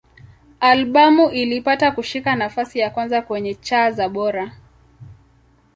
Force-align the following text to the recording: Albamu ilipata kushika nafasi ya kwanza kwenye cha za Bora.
Albamu 0.59 1.29
ilipata 1.29 1.91
kushika 1.91 2.35
nafasi 2.35 2.79
ya 2.79 2.89
kwanza 2.89 3.21
kwenye 3.21 3.55
cha 3.55 3.91
za 3.91 4.09
Bora. 4.09 4.51